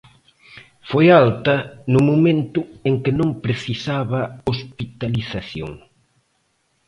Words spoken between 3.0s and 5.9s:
que non precisaba hospitalización.